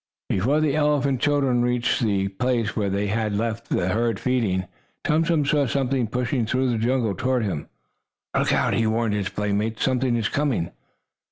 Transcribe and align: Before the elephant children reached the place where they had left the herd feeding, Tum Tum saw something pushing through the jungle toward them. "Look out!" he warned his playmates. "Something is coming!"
Before 0.29 0.59
the 0.61 0.75
elephant 0.75 1.21
children 1.21 1.61
reached 1.61 2.01
the 2.01 2.27
place 2.27 2.75
where 2.75 2.89
they 2.89 3.05
had 3.05 3.37
left 3.37 3.69
the 3.69 3.89
herd 3.89 4.19
feeding, 4.19 4.65
Tum 5.03 5.23
Tum 5.23 5.45
saw 5.45 5.67
something 5.67 6.07
pushing 6.07 6.47
through 6.47 6.71
the 6.71 6.79
jungle 6.79 7.13
toward 7.13 7.45
them. 7.45 7.67
"Look 8.35 8.51
out!" 8.51 8.73
he 8.73 8.87
warned 8.87 9.13
his 9.13 9.29
playmates. 9.29 9.83
"Something 9.83 10.15
is 10.15 10.27
coming!" 10.27 10.71